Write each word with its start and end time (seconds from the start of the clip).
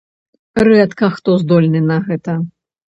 Рэдка 0.67 1.11
хто 1.19 1.37
здольны 1.45 1.87
на 1.93 2.03
гэта. 2.11 2.33